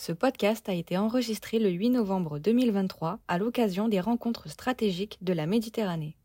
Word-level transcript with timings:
Ce 0.00 0.12
podcast 0.12 0.68
a 0.68 0.74
été 0.74 0.96
enregistré 0.96 1.58
le 1.58 1.70
8 1.70 1.90
novembre 1.90 2.38
2023 2.38 3.18
à 3.26 3.36
l'occasion 3.36 3.88
des 3.88 3.98
rencontres 3.98 4.48
stratégiques 4.48 5.18
de 5.22 5.32
la 5.32 5.46
Méditerranée. 5.46 6.16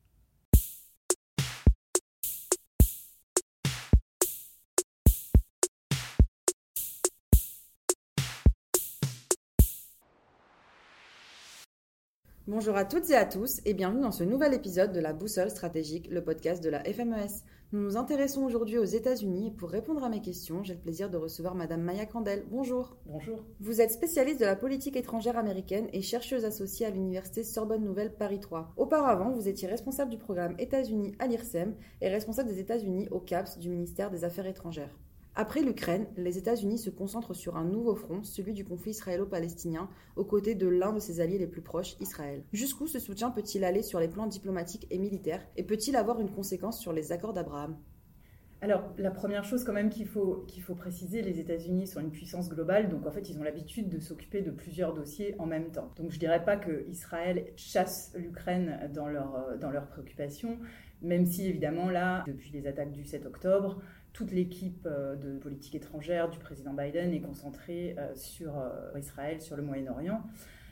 Bonjour 12.45 12.77
à 12.77 12.85
toutes 12.85 13.09
et 13.09 13.15
à 13.15 13.25
tous 13.25 13.59
et 13.65 13.73
bienvenue 13.73 14.01
dans 14.01 14.11
ce 14.11 14.23
nouvel 14.23 14.53
épisode 14.53 14.93
de 14.93 14.99
la 14.99 15.13
Boussole 15.13 15.49
stratégique, 15.49 16.09
le 16.11 16.23
podcast 16.23 16.63
de 16.63 16.69
la 16.69 16.83
FMES. 16.83 17.41
Nous 17.73 17.81
nous 17.81 17.97
intéressons 17.97 18.43
aujourd'hui 18.43 18.77
aux 18.77 18.83
États-Unis 18.83 19.47
et 19.47 19.51
pour 19.51 19.71
répondre 19.71 20.03
à 20.03 20.09
mes 20.09 20.21
questions, 20.21 20.63
j'ai 20.63 20.75
le 20.75 20.79
plaisir 20.79 21.09
de 21.09 21.17
recevoir 21.17 21.55
Madame 21.55 21.81
Maya 21.81 22.05
Crandel. 22.05 22.45
Bonjour. 22.51 22.95
Bonjour. 23.07 23.43
Vous 23.59 23.81
êtes 23.81 23.89
spécialiste 23.89 24.39
de 24.39 24.45
la 24.45 24.55
politique 24.55 24.95
étrangère 24.95 25.39
américaine 25.39 25.87
et 25.91 26.03
chercheuse 26.03 26.45
associée 26.45 26.85
à 26.85 26.91
l'université 26.91 27.43
Sorbonne 27.43 27.83
Nouvelle 27.83 28.15
Paris 28.15 28.39
3. 28.39 28.73
Auparavant, 28.77 29.31
vous 29.31 29.47
étiez 29.47 29.67
responsable 29.67 30.11
du 30.11 30.19
programme 30.19 30.53
États-Unis 30.59 31.15
à 31.17 31.25
l'IRSEM 31.25 31.73
et 32.01 32.09
responsable 32.09 32.49
des 32.49 32.59
États-Unis 32.59 33.07
au 33.09 33.19
CAPS 33.19 33.57
du 33.57 33.71
ministère 33.71 34.11
des 34.11 34.23
Affaires 34.23 34.45
étrangères. 34.45 34.95
Après 35.35 35.63
l'Ukraine, 35.63 36.05
les 36.15 36.37
États-Unis 36.37 36.77
se 36.77 36.91
concentrent 36.91 37.33
sur 37.33 37.57
un 37.57 37.63
nouveau 37.63 37.95
front, 37.95 38.21
celui 38.21 38.53
du 38.53 38.63
conflit 38.63 38.91
israélo-palestinien, 38.91 39.89
aux 40.15 40.25
côtés 40.25 40.53
de 40.53 40.67
l'un 40.67 40.93
de 40.93 40.99
ses 40.99 41.21
alliés 41.21 41.39
les 41.39 41.47
plus 41.47 41.63
proches, 41.63 41.95
Israël. 41.99 42.43
Jusqu'où 42.53 42.85
ce 42.85 42.99
soutien 42.99 43.31
peut-il 43.31 43.63
aller 43.63 43.81
sur 43.81 43.99
les 43.99 44.07
plans 44.07 44.27
diplomatiques 44.27 44.85
et 44.91 44.99
militaires, 44.99 45.43
et 45.57 45.63
peut-il 45.63 45.95
avoir 45.95 46.19
une 46.19 46.29
conséquence 46.29 46.79
sur 46.79 46.93
les 46.93 47.11
accords 47.11 47.33
d'Abraham? 47.33 47.75
Alors, 48.61 48.93
la 48.99 49.09
première 49.09 49.43
chose 49.43 49.63
quand 49.63 49.73
même 49.73 49.89
qu'il 49.89 50.07
faut, 50.07 50.45
préciser, 50.77 51.23
les 51.23 51.39
États-Unis 51.39 51.87
sont 51.87 51.99
une 51.99 52.11
puissance 52.11 52.47
globale, 52.47 52.87
donc 52.87 53.07
en 53.07 53.11
fait, 53.11 53.27
ils 53.27 53.39
ont 53.39 53.43
l'habitude 53.43 53.89
de 53.89 53.99
s'occuper 53.99 54.43
de 54.43 54.51
plusieurs 54.51 54.93
dossiers 54.93 55.35
en 55.39 55.47
même 55.47 55.71
temps. 55.71 55.91
Donc, 55.97 56.11
je 56.11 56.15
ne 56.15 56.19
dirais 56.19 56.45
pas 56.45 56.57
que 56.57 56.85
Israël 56.89 57.47
chasse 57.55 58.13
l'Ukraine 58.15 58.87
dans 58.93 59.07
dans 59.59 59.71
leurs 59.71 59.87
préoccupations, 59.87 60.59
même 61.01 61.25
si 61.25 61.47
évidemment, 61.47 61.89
là, 61.89 62.23
depuis 62.27 62.51
les 62.51 62.67
attaques 62.67 62.91
du 62.91 63.03
7 63.03 63.25
octobre, 63.25 63.81
toute 64.13 64.31
l'équipe 64.31 64.85
euh, 64.85 65.15
de 65.15 65.37
politique 65.39 65.75
étrangère 65.75 66.29
du 66.29 66.37
président 66.37 66.73
Biden 66.73 67.13
est 67.13 67.21
concentrée 67.21 67.95
euh, 67.97 68.15
sur 68.15 68.59
euh, 68.59 68.97
Israël, 68.97 69.41
sur 69.41 69.57
le 69.57 69.63
Moyen-Orient. 69.63 70.21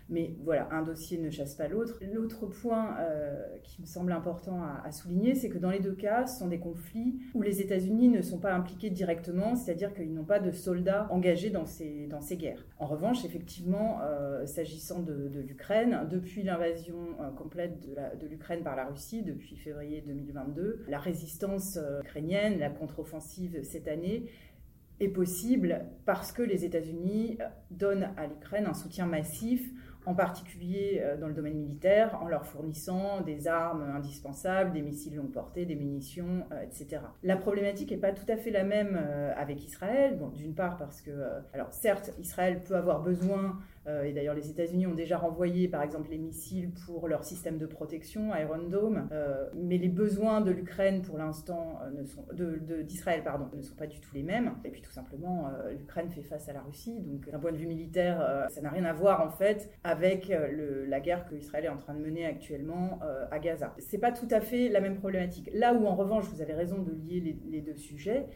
Mais 0.10 0.36
voilà, 0.44 0.68
un 0.72 0.82
dossier 0.82 1.18
ne 1.18 1.30
chasse 1.30 1.56
pas 1.56 1.68
l'autre. 1.68 2.00
L'autre 2.14 2.48
point 2.48 2.98
euh, 3.00 3.44
qui 3.64 3.82
me 3.82 3.86
semble 3.86 4.12
important 4.12 4.62
à, 4.84 4.92
souligner, 4.92 5.36
c'est 5.36 5.50
que 5.50 5.58
dans 5.58 5.72
les 5.72 5.80
deux 5.80 5.94
cas, 5.94 6.28
ce 6.28 6.40
sont 6.40 6.48
des 6.48 6.60
conflits 6.60 7.20
où 7.34 7.42
les 7.42 7.62
États-Unis 7.62 8.10
ne 8.10 8.22
sont 8.22 8.40
pas 8.40 8.54
impliqués 8.54 8.90
directement, 8.90 9.56
c'est-à-dire 9.56 9.94
qu'ils 9.94 10.14
n'ont 10.14 10.26
pas 10.26 10.40
de 10.40 10.52
soldats 10.52 11.08
engagés 11.12 11.50
dans 11.50 11.66
ces, 11.66 12.08
dans 12.08 12.22
ces 12.22 12.38
guerres. 12.38 12.66
En 12.78 12.88
revanche, 12.88 13.24
effectivement, 13.26 14.00
euh, 14.04 14.46
s'agissant 14.46 15.00
de, 15.00 15.32
l'Ukraine, 15.48 16.08
depuis 16.10 16.44
l'invasion 16.44 16.96
euh, 17.20 17.30
complète 17.32 17.80
de 17.82 18.28
l'Ukraine 18.28 18.64
par 18.64 18.76
la 18.76 18.86
Russie, 18.86 19.24
depuis 19.24 19.56
février 19.56 20.04
2022, 20.06 20.86
la 20.88 21.00
résistance 21.00 21.80
ukrainienne, 22.02 22.60
la 22.60 22.70
contre-offensive 22.70 23.60
cette 23.64 23.88
année, 23.88 24.26
est 25.02 25.10
possible 25.10 25.86
parce 26.06 26.32
que 26.32 26.44
les 26.44 26.64
États-Unis 26.64 27.38
donnent 27.72 28.10
à 28.18 28.28
l'Ukraine 28.28 28.68
un 28.68 28.74
soutien 28.74 29.06
massif 29.06 29.68
en 30.06 30.16
particulier 30.16 31.02
euh, 31.04 31.18
dans 31.18 31.28
le 31.28 31.34
domaine 31.34 31.58
militaire, 31.58 32.18
en 32.22 32.28
leur 32.28 32.46
fournissant 32.46 33.22
des 33.22 33.48
armes 33.48 33.84
indispensables, 33.96 34.72
des 34.72 34.82
missiles 34.82 35.16
longue 35.16 35.32
portée, 35.32 35.66
des 35.66 35.76
munitions, 35.76 36.46
euh, 36.52 36.64
etc. 36.64 37.02
La 37.24 37.38
problématique 37.38 37.92
n'est 37.92 37.98
pas 37.98 38.12
tout 38.12 38.30
à 38.30 38.38
fait 38.38 38.52
la 38.52 38.64
même 38.64 39.00
euh, 39.00 39.34
avec 39.38 39.64
Israël. 39.64 40.20
D'une 40.36 40.56
part 40.56 40.78
parce 40.78 41.02
que, 41.02 41.12
alors 41.54 41.72
certes, 41.74 42.12
Israël 42.20 42.62
peut 42.64 42.76
avoir 42.76 43.02
besoin 43.02 43.60
et 43.88 44.14
d'ailleurs, 44.14 44.36
les 44.36 44.50
États-Unis 44.50 44.86
ont 44.88 44.94
déjà 44.94 45.18
renvoyé, 45.18 45.68
par 45.68 45.82
exemple, 45.82 46.10
les 46.12 46.18
missiles 46.18 46.72
pour 46.86 47.08
leur 47.08 47.24
système 47.24 47.58
de 47.58 47.66
protection, 47.66 48.36
Iron 48.36 48.68
Dome. 48.70 49.08
Euh, 49.12 49.50
mais 49.56 49.78
les 49.78 49.90
besoins 49.90 50.42
de 50.42 50.52
l'Ukraine, 50.52 51.02
pour 51.02 51.18
l'instant, 51.18 51.80
euh, 52.38 52.84
d'Israël, 52.84 53.24
pardon, 53.24 53.50
ne 53.56 53.62
sont 53.62 53.76
pas 53.76 53.88
du 53.88 54.00
tout 54.00 54.14
les 54.14 54.24
mêmes. 54.24 54.54
Et 54.64 54.70
puis, 54.70 54.82
tout 54.82 54.92
simplement, 54.92 55.50
l'Ukraine 55.78 56.10
fait 56.10 56.22
face 56.22 56.48
à 56.50 56.54
la 56.54 56.62
Russie. 56.62 57.00
Donc, 57.02 57.30
d'un 57.30 57.40
point 57.40 57.52
de 57.52 57.58
vue 57.58 57.68
militaire, 57.68 58.48
ça 58.50 58.62
n'a 58.62 58.70
rien 58.70 58.86
à 58.86 58.94
voir, 58.94 59.22
en 59.26 59.30
fait, 59.30 59.72
avec 59.84 60.32
la 60.88 61.00
guerre 61.00 61.26
que 61.26 61.36
Israël 61.36 61.66
est 61.66 61.70
en 61.70 61.78
train 61.78 61.94
de 61.94 62.00
mener 62.00 62.26
actuellement 62.26 63.00
à 63.32 63.40
Gaza. 63.40 63.74
C'est 63.80 63.98
pas 63.98 64.12
tout 64.12 64.28
à 64.32 64.42
fait 64.42 64.70
la 64.70 64.82
même 64.82 64.96
problématique. 64.96 65.50
Là 65.54 65.74
où, 65.74 65.86
en 65.86 65.96
revanche, 65.96 66.26
vous 66.26 66.42
avez 66.42 66.54
raison 66.54 66.82
de 66.82 66.92
lier 66.92 67.38
les 67.50 67.62
deux 67.62 67.76
sujets, 67.76 68.28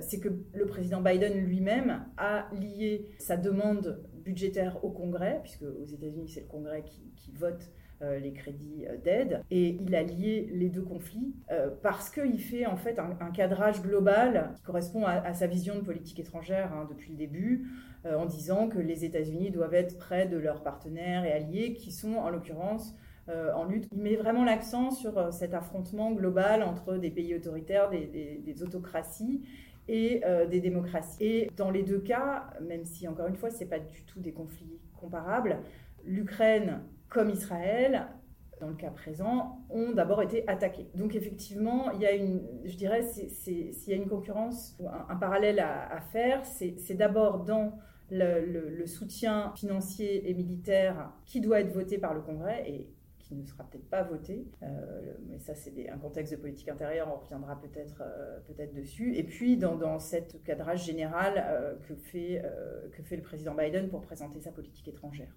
c'est 0.00 0.20
que 0.20 0.28
le 0.54 0.66
président 0.66 1.00
Biden 1.00 1.34
lui-même 1.44 2.04
a 2.16 2.48
lié 2.54 3.06
sa 3.18 3.36
demande 3.36 4.02
budgétaire 4.28 4.84
au 4.84 4.90
Congrès, 4.90 5.40
puisque 5.42 5.62
aux 5.62 5.86
États-Unis, 5.86 6.28
c'est 6.28 6.40
le 6.40 6.46
Congrès 6.48 6.84
qui, 6.84 7.32
vote 7.32 7.70
euh, 8.02 8.18
les 8.18 8.32
crédits 8.32 8.84
euh, 8.86 8.96
d'aide. 8.98 9.42
Et 9.50 9.78
il 9.80 9.94
a 9.94 10.02
lié 10.02 10.50
les 10.52 10.68
deux 10.68 10.82
conflits 10.82 11.34
euh, 11.50 11.70
parce 11.82 12.10
qu'il 12.10 12.40
fait 12.40 12.66
en 12.66 12.76
fait 12.76 12.98
un, 12.98 13.30
cadrage 13.30 13.80
global 13.82 14.52
qui 14.56 14.62
correspond 14.62 15.04
à, 15.06 15.32
sa 15.32 15.46
vision 15.46 15.76
de 15.76 15.80
politique 15.80 16.18
étrangère 16.20 16.72
hein, 16.74 16.86
depuis 16.90 17.10
le 17.10 17.16
début, 17.16 17.66
en 18.04 18.26
disant 18.26 18.68
que 18.68 18.78
les 18.78 19.04
États-Unis 19.04 19.50
doivent 19.50 19.74
être 19.74 19.98
près 19.98 20.26
de 20.26 20.36
leurs 20.36 20.62
partenaires 20.62 21.24
et 21.24 21.32
alliés, 21.32 21.72
qui 21.74 21.90
sont 21.90 22.14
en 22.14 22.30
l'occurrence 22.30 22.94
en 23.28 23.64
lutte. 23.64 23.86
Il 23.92 24.00
met 24.00 24.16
vraiment 24.16 24.44
l'accent 24.44 24.90
sur 24.90 25.32
cet 25.32 25.52
affrontement 25.52 26.12
global 26.12 26.62
entre 26.62 26.96
des 26.96 27.10
pays 27.10 27.34
autoritaires, 27.34 27.90
des, 27.90 28.40
des 28.42 28.62
autocraties, 28.62 29.42
et 29.88 30.22
euh, 30.24 30.46
des 30.46 30.60
démocraties. 30.60 31.16
Et 31.20 31.50
dans 31.56 31.70
les 31.70 31.82
deux 31.82 32.00
cas, 32.00 32.50
même 32.60 32.84
si 32.84 33.08
encore 33.08 33.26
une 33.26 33.36
fois, 33.36 33.50
ce 33.50 33.60
n'est 33.60 33.70
pas 33.70 33.78
du 33.78 34.04
tout 34.04 34.20
des 34.20 34.32
conflits 34.32 34.78
comparables, 35.00 35.58
l'Ukraine 36.04 36.82
comme 37.08 37.30
Israël, 37.30 38.06
dans 38.60 38.68
le 38.68 38.74
cas 38.74 38.90
présent, 38.90 39.64
ont 39.70 39.92
d'abord 39.92 40.20
été 40.22 40.46
attaqués. 40.48 40.88
Donc 40.94 41.14
effectivement, 41.14 41.90
il 41.92 42.00
y 42.00 42.06
a 42.06 42.12
une, 42.12 42.42
je 42.64 42.76
dirais, 42.76 43.02
s'il 43.02 43.72
y 43.86 43.92
a 43.92 43.96
une 43.96 44.08
concurrence, 44.08 44.76
un, 44.80 45.14
un 45.14 45.16
parallèle 45.16 45.60
à, 45.60 46.00
faire, 46.12 46.44
c'est 46.44 46.94
d'abord 46.94 47.44
dans 47.44 47.78
le, 48.10 48.70
le, 48.70 48.86
soutien 48.86 49.52
financier 49.54 50.28
et 50.28 50.34
militaire 50.34 51.12
qui 51.24 51.40
doit 51.40 51.60
être 51.60 51.72
voté 51.72 51.98
par 51.98 52.14
le 52.14 52.20
Congrès, 52.20 52.64
et 52.68 52.88
qui 53.28 53.34
ne 53.36 53.44
sera 53.44 53.64
peut-être 53.64 53.88
pas 53.88 54.02
voté. 54.02 54.46
Euh, 54.62 55.14
mais 55.28 55.38
ça, 55.38 55.54
c'est 55.54 55.88
un 55.90 55.98
contexte 55.98 56.32
de 56.32 56.38
politique 56.38 56.68
intérieure, 56.68 57.08
on 57.12 57.18
reviendra 57.22 57.60
peut-être 57.60 58.02
euh, 58.02 58.40
peut-être 58.46 58.74
dessus. 58.74 59.14
Et 59.16 59.22
puis, 59.22 59.56
dans, 59.56 59.76
dans 59.76 59.98
cet 59.98 60.42
cadrage 60.42 60.84
général 60.84 61.34
euh, 61.36 61.74
que, 61.86 61.94
fait, 61.94 62.42
que 62.92 63.02
fait 63.02 63.16
le 63.16 63.22
président 63.22 63.54
Biden 63.54 63.88
pour 63.88 64.00
présenter 64.00 64.40
sa 64.40 64.50
politique 64.50 64.88
étrangère? 64.88 65.34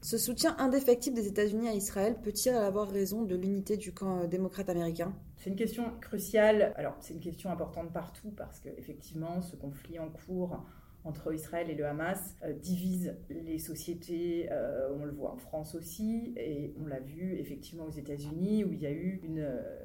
Ce 0.00 0.16
soutien 0.16 0.54
indéfectible 0.58 1.16
des 1.16 1.26
États-Unis 1.26 1.68
à 1.68 1.74
Israël 1.74 2.16
peut-il 2.22 2.54
avoir 2.54 2.88
raison 2.88 3.24
de 3.24 3.34
l'unité 3.34 3.76
du 3.76 3.92
camp 3.92 4.28
démocrate 4.28 4.68
américain? 4.68 5.12
C'est 5.36 5.50
une 5.50 5.56
question 5.56 5.90
cruciale. 6.00 6.72
Alors, 6.76 6.96
c'est 7.00 7.14
une 7.14 7.20
question 7.20 7.50
importante 7.50 7.92
partout 7.92 8.30
parce 8.36 8.60
qu'effectivement, 8.60 9.42
ce 9.42 9.56
conflit 9.56 9.98
en 9.98 10.08
cours 10.08 10.64
entre 11.04 11.32
Israël 11.32 11.70
et 11.70 11.74
le 11.74 11.86
Hamas 11.86 12.36
euh, 12.42 12.52
divise 12.52 13.16
les 13.30 13.58
sociétés. 13.58 14.48
Euh, 14.50 14.90
on 14.98 15.04
le 15.04 15.12
voit 15.12 15.32
en 15.32 15.36
France 15.36 15.74
aussi, 15.74 16.34
et 16.36 16.74
on 16.80 16.86
l'a 16.86 17.00
vu 17.00 17.34
effectivement 17.38 17.84
aux 17.84 17.90
États-Unis, 17.90 18.64
où 18.64 18.72
il 18.72 18.80
y 18.80 18.86
a 18.86 18.90
eu 18.90 19.20
une, 19.22 19.40
euh, 19.40 19.78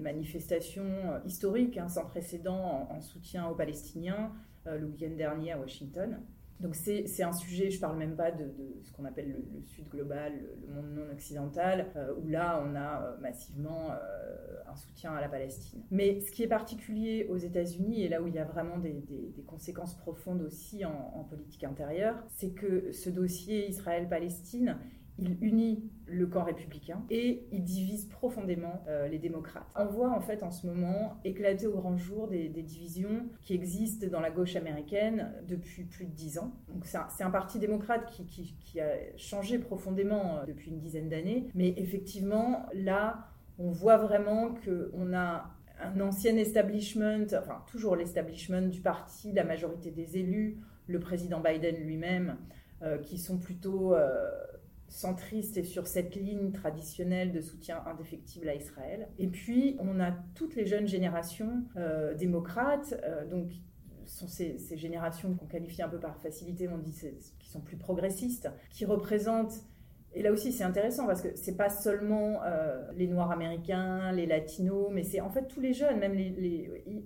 manifestation 0.00 0.84
historique, 1.26 1.76
hein, 1.76 1.88
sans 1.88 2.06
précédent, 2.06 2.88
en, 2.90 3.00
soutien 3.00 3.48
aux 3.48 3.54
Palestiniens 3.54 4.32
le 4.66 4.86
week-end 4.86 5.14
dernier 5.16 5.52
à 5.52 5.58
Washington. 5.58 6.20
Donc 6.60 6.74
c'est 6.74 7.22
un 7.22 7.32
sujet, 7.32 7.70
je 7.70 7.76
ne 7.76 7.80
parle 7.80 7.96
même 7.96 8.16
pas 8.16 8.30
de, 8.30 8.52
ce 8.82 8.92
qu'on 8.92 9.06
appelle 9.06 9.30
le, 9.30 9.62
Sud 9.62 9.88
global, 9.88 10.32
le, 10.66 10.74
monde 10.74 10.92
non 10.94 11.10
occidental, 11.10 11.86
euh, 11.96 12.14
où 12.22 12.28
là 12.28 12.62
on 12.62 12.74
a 12.74 13.02
euh, 13.02 13.16
massivement 13.20 13.90
euh, 13.90 14.70
un 14.70 14.76
soutien 14.76 15.14
à 15.14 15.22
la 15.22 15.28
Palestine. 15.28 15.82
Mais 15.90 16.20
ce 16.20 16.30
qui 16.30 16.42
est 16.42 16.48
particulier 16.48 17.26
aux 17.30 17.38
États-Unis, 17.38 18.02
et 18.02 18.08
là 18.08 18.20
où 18.20 18.26
il 18.26 18.34
y 18.34 18.38
a 18.38 18.44
vraiment 18.44 18.78
des, 18.78 19.02
conséquences 19.46 19.96
profondes 19.96 20.42
aussi 20.42 20.84
en 20.84 21.24
politique 21.24 21.64
intérieure, 21.64 22.22
c'est 22.28 22.50
que 22.50 22.92
ce 22.92 23.10
dossier 23.10 23.68
Israël-Palestine, 23.68 24.76
il 25.18 25.36
unit 25.42 25.90
le 26.10 26.26
camp 26.26 26.44
républicain 26.44 27.02
et 27.08 27.46
il 27.52 27.62
divise 27.62 28.06
profondément 28.06 28.82
euh, 28.88 29.08
les 29.08 29.18
démocrates. 29.18 29.66
On 29.76 29.86
voit 29.86 30.10
en 30.10 30.20
fait 30.20 30.42
en 30.42 30.50
ce 30.50 30.66
moment 30.66 31.18
éclater 31.24 31.66
au 31.66 31.74
grand 31.74 31.96
jour 31.96 32.28
des, 32.28 32.48
divisions 32.48 33.26
qui 33.40 33.54
existent 33.54 34.06
dans 34.08 34.20
la 34.20 34.30
gauche 34.30 34.56
américaine 34.56 35.32
depuis 35.48 35.84
plus 35.84 36.04
de 36.04 36.10
dix 36.10 36.38
ans. 36.38 36.52
Donc 36.68 36.84
c'est 36.84 37.22
un, 37.22 37.30
parti 37.30 37.58
démocrate 37.58 38.10
qui, 38.10 38.80
a 38.80 39.16
changé 39.16 39.58
profondément 39.58 40.38
euh, 40.38 40.46
depuis 40.46 40.70
une 40.70 40.78
dizaine 40.78 41.08
d'années, 41.08 41.46
mais 41.54 41.74
effectivement 41.76 42.66
là 42.74 43.28
on 43.58 43.70
voit 43.70 43.96
vraiment 43.96 44.54
qu'on 44.64 45.14
a 45.14 45.50
un 45.82 46.00
ancien 46.00 46.36
establishment, 46.36 47.26
enfin 47.34 47.62
toujours 47.66 47.96
l'establishment 47.96 48.62
du 48.62 48.80
parti, 48.80 49.32
la 49.32 49.44
majorité 49.44 49.90
des 49.90 50.18
élus, 50.18 50.58
le 50.86 50.98
président 50.98 51.40
Biden 51.40 51.76
lui-même, 51.76 52.36
euh, 52.82 52.98
qui 52.98 53.18
sont 53.18 53.38
plutôt 53.38 53.94
centriste 54.90 55.56
et 55.56 55.62
sur 55.62 55.86
cette 55.86 56.14
ligne 56.16 56.52
traditionnelle 56.52 57.32
de 57.32 57.40
soutien 57.40 57.82
indéfectible 57.86 58.48
à 58.48 58.54
Israël. 58.54 59.08
Et 59.18 59.28
puis, 59.28 59.76
on 59.80 60.00
a 60.00 60.12
toutes 60.34 60.56
les 60.56 60.66
jeunes 60.66 60.86
générations 60.86 61.64
euh, 61.76 62.14
démocrates, 62.14 62.94
euh, 63.04 63.26
donc 63.26 63.52
sont 64.04 64.26
ces, 64.26 64.58
générations 64.76 65.34
qu'on 65.34 65.46
qualifie 65.46 65.82
un 65.82 65.88
peu 65.88 66.00
par 66.00 66.16
facilité, 66.18 66.68
on 66.68 66.78
dit 66.78 66.92
qui 67.38 67.48
sont 67.48 67.60
plus 67.60 67.76
progressistes, 67.76 68.50
qui 68.70 68.84
représentent 68.84 69.64
et 70.12 70.22
là 70.22 70.32
aussi, 70.32 70.50
c'est 70.52 70.64
intéressant 70.64 71.06
parce 71.06 71.22
que 71.22 71.28
c'est 71.36 71.56
pas 71.56 71.68
seulement 71.68 72.42
euh, 72.44 72.82
les 72.96 73.06
Noirs 73.06 73.30
américains, 73.30 74.10
les 74.12 74.26
Latinos, 74.26 74.88
mais 74.90 75.04
c'est 75.04 75.20
en 75.20 75.30
fait 75.30 75.46
tous 75.46 75.60
les 75.60 75.72
jeunes, 75.72 75.98
même 76.00 76.16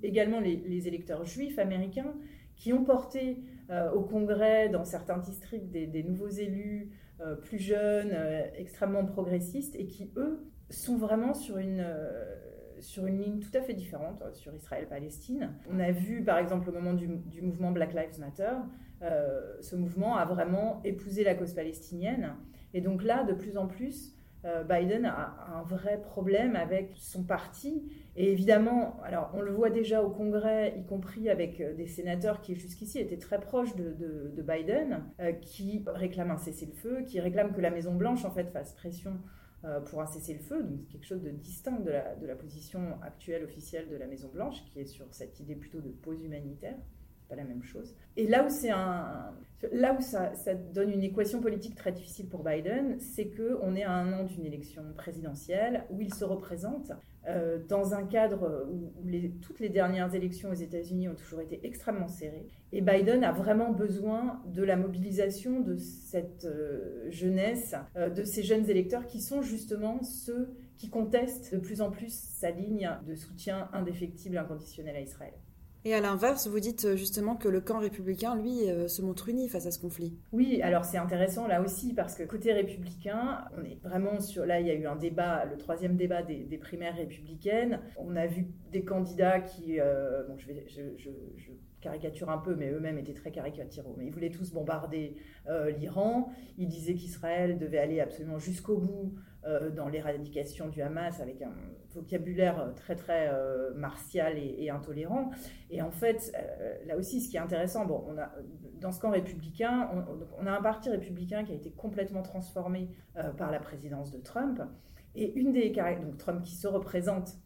également 0.02 0.40
les, 0.40 0.88
électeurs 0.88 1.24
juifs 1.24 1.58
américains, 1.58 2.14
qui 2.56 2.72
ont 2.72 2.84
porté 2.84 3.42
euh, 3.70 3.90
au 3.92 4.00
Congrès, 4.02 4.70
dans 4.70 4.84
certains 4.84 5.18
districts, 5.18 5.70
des, 5.70 6.02
nouveaux 6.02 6.28
élus 6.28 6.90
euh, 7.20 7.36
plus 7.36 7.58
jeunes, 7.58 8.14
extrêmement 8.56 9.04
progressistes, 9.04 9.76
et 9.76 9.86
qui, 9.86 10.12
eux, 10.16 10.44
sont 10.70 10.96
vraiment 10.96 11.34
sur 11.34 11.58
une 11.58 11.86
sur 12.80 13.06
une 13.06 13.18
ligne 13.18 13.38
tout 13.38 13.56
à 13.56 13.62
fait 13.62 13.72
différente 13.72 14.22
sur 14.34 14.52
Israël-Palestine. 14.52 15.52
On 15.70 15.78
a 15.78 15.90
vu, 15.90 16.22
par 16.22 16.38
exemple, 16.38 16.68
au 16.68 16.72
moment 16.72 16.92
du, 16.92 17.06
du 17.06 17.40
mouvement 17.40 17.70
Black 17.70 17.94
Lives 17.94 18.18
Matter, 18.18 18.52
ce 19.60 19.76
mouvement 19.76 20.16
a 20.16 20.24
vraiment 20.26 20.82
épousé 20.82 21.24
la 21.24 21.34
cause 21.34 21.54
palestinienne 21.54 22.34
et 22.74 22.80
donc 22.80 23.04
là, 23.04 23.22
de 23.22 23.32
plus 23.32 23.56
en 23.56 23.68
plus, 23.68 24.12
euh, 24.12 24.23
Biden 24.68 25.06
a 25.06 25.58
un 25.58 25.62
vrai 25.62 26.00
problème 26.00 26.54
avec 26.56 26.92
son 26.96 27.24
parti. 27.24 27.82
Et 28.16 28.30
évidemment, 28.30 29.00
alors 29.02 29.30
on 29.34 29.40
le 29.40 29.52
voit 29.52 29.70
déjà 29.70 30.02
au 30.02 30.10
Congrès, 30.10 30.74
y 30.78 30.84
compris 30.84 31.28
avec 31.30 31.60
euh, 31.60 31.74
des 31.74 31.86
sénateurs 31.86 32.40
qui 32.40 32.54
jusqu'ici 32.54 32.98
étaient 32.98 33.18
très 33.18 33.40
proches 33.40 33.74
de, 33.74 34.42
Biden, 34.42 35.04
euh, 35.20 35.32
qui 35.32 35.84
réclament 35.86 36.32
un 36.32 36.38
cessez-le-feu, 36.38 37.02
qui 37.06 37.20
réclament 37.20 37.52
que 37.52 37.60
la 37.60 37.70
Maison-Blanche 37.70 38.24
en 38.24 38.30
fait 38.30 38.50
fasse 38.50 38.72
pression 38.72 39.18
pour 39.86 40.02
un 40.02 40.06
cessez-le-feu, 40.06 40.62
donc 40.62 40.88
quelque 40.88 41.06
chose 41.06 41.22
de 41.22 41.30
distinct 41.30 41.80
de 41.80 41.90
la, 41.90 42.14
de 42.16 42.26
la 42.26 42.34
position 42.36 43.00
actuelle 43.00 43.42
officielle 43.44 43.88
de 43.88 43.96
la 43.96 44.06
Maison-Blanche, 44.06 44.62
qui 44.66 44.78
est 44.78 44.84
sur 44.84 45.06
cette 45.14 45.40
idée 45.40 45.56
plutôt 45.56 45.80
de 45.80 45.88
pause 45.88 46.22
humanitaire 46.22 46.76
pas 47.28 47.36
la 47.36 47.44
même 47.44 47.62
chose. 47.62 47.94
Et 48.16 48.26
là 48.26 48.44
où 48.44 48.48
c'est 48.48 48.70
un, 48.70 49.32
là 49.72 49.96
où 49.98 50.00
ça, 50.00 50.32
donne 50.72 50.90
une 50.90 51.02
équation 51.02 51.40
politique 51.40 51.74
très 51.74 51.92
difficile 51.92 52.28
pour 52.28 52.44
Biden, 52.44 52.98
c'est 53.00 53.26
que 53.26 53.58
on 53.62 53.74
est 53.76 53.84
à 53.84 53.92
un 53.92 54.12
an 54.12 54.24
d'une 54.24 54.44
élection 54.44 54.82
présidentielle 54.96 55.84
où 55.90 56.00
il 56.00 56.12
se 56.12 56.24
représente 56.24 56.92
euh, 57.26 57.58
dans 57.68 57.94
un 57.94 58.04
cadre 58.04 58.66
où, 58.70 58.92
toutes 59.40 59.60
les 59.60 59.70
dernières 59.70 60.14
élections 60.14 60.50
aux 60.50 60.54
États-Unis 60.54 61.08
ont 61.08 61.14
toujours 61.14 61.40
été 61.40 61.60
extrêmement 61.62 62.08
serrées. 62.08 62.46
Et 62.72 62.80
Biden 62.80 63.24
a 63.24 63.32
vraiment 63.32 63.70
besoin 63.70 64.42
de 64.46 64.62
la 64.62 64.76
mobilisation 64.76 65.60
de 65.60 65.76
cette 65.76 66.44
euh, 66.44 67.10
jeunesse, 67.10 67.74
euh, 67.96 68.10
de 68.10 68.24
ces 68.24 68.42
jeunes 68.42 68.68
électeurs 68.68 69.06
qui 69.06 69.20
sont 69.20 69.42
justement 69.42 70.02
ceux 70.02 70.54
qui 70.76 70.90
contestent 70.90 71.54
de 71.54 71.60
plus 71.60 71.80
en 71.80 71.90
plus 71.90 72.12
sa 72.12 72.50
ligne 72.50 72.90
de 73.06 73.14
soutien 73.14 73.68
indéfectible, 73.72 74.36
inconditionnel 74.36 74.96
à 74.96 75.00
Israël. 75.00 75.34
Et 75.86 75.92
à 75.92 76.00
l'inverse, 76.00 76.46
vous 76.46 76.60
dites 76.60 76.86
euh, 76.86 76.96
justement 76.96 77.36
que 77.36 77.46
le 77.46 77.60
camp 77.60 77.78
républicain, 77.78 78.34
lui, 78.34 78.70
euh, 78.70 78.88
se 78.88 79.02
montre 79.02 79.28
uni 79.28 79.50
face 79.50 79.66
à 79.66 79.70
ce 79.70 79.78
conflit. 79.78 80.16
Oui, 80.32 80.62
alors 80.62 80.86
c'est 80.86 80.96
intéressant 80.96 81.46
là 81.46 81.60
aussi 81.60 81.92
parce 81.92 82.14
que 82.14 82.22
côté 82.22 82.54
républicain, 82.54 83.44
on 83.58 83.62
est 83.64 83.78
vraiment 83.82 84.18
sur. 84.18 84.46
Là, 84.46 84.60
il 84.60 84.66
y 84.66 84.70
a 84.70 84.74
eu 84.74 84.86
un 84.86 84.96
débat, 84.96 85.44
le 85.44 85.58
troisième 85.58 85.96
débat 85.96 86.22
des, 86.22 86.58
primaires 86.58 86.96
républicaines. 86.96 87.80
On 87.98 88.16
a 88.16 88.26
vu 88.26 88.46
des 88.72 88.82
candidats 88.82 89.40
qui. 89.40 89.78
Euh, 89.78 90.22
bon, 90.26 90.38
je, 90.38 90.80
caricature 91.82 92.30
un 92.30 92.38
peu, 92.38 92.54
mais 92.54 92.70
eux-mêmes 92.70 92.96
étaient 92.96 93.12
très 93.12 93.30
caricaturaux. 93.30 93.94
Mais 93.98 94.06
ils 94.06 94.10
voulaient 94.10 94.30
tous 94.30 94.54
bombarder 94.54 95.16
l'Iran. 95.78 96.32
Ils 96.56 96.66
disaient 96.66 96.94
qu'Israël 96.94 97.58
devait 97.58 97.76
aller 97.76 98.00
absolument 98.00 98.38
jusqu'au 98.38 98.78
bout 98.78 99.14
dans 99.76 99.90
l'éradication 99.90 100.68
du 100.70 100.80
Hamas 100.80 101.20
avec 101.20 101.42
un 101.42 101.52
vocabulaire 101.94 102.72
très 102.76 102.96
très 102.96 103.28
euh, 103.28 103.72
martial 103.74 104.38
et, 104.38 104.70
intolérant. 104.70 105.30
Et 105.70 105.82
en 105.82 105.90
fait, 105.90 106.32
euh, 106.36 106.86
là 106.86 106.96
aussi, 106.96 107.20
ce 107.20 107.28
qui 107.28 107.36
est 107.36 107.40
intéressant, 107.40 107.86
bon, 107.86 108.04
on 108.08 108.18
a, 108.18 108.32
dans 108.80 108.92
ce 108.92 109.00
camp 109.00 109.10
républicain, 109.10 109.90
on, 110.38 110.46
a 110.46 110.52
un 110.52 110.62
parti 110.62 110.90
républicain 110.90 111.44
qui 111.44 111.52
a 111.52 111.54
été 111.54 111.70
complètement 111.70 112.22
transformé 112.22 112.90
par 113.38 113.50
la 113.50 113.60
présidence 113.60 114.10
de 114.10 114.18
Trump. 114.18 114.60
Et 115.14 115.32
une 115.38 115.52
des 115.52 115.70
donc 115.70 116.18
Trump 116.18 116.42
qui 116.42 116.54
se 116.54 116.66
représente 116.66 117.38